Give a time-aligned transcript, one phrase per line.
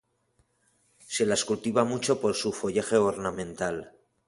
[1.07, 3.93] Se las cultiva mucho por su follaje ornamental.